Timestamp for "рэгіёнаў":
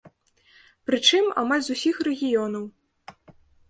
2.11-2.63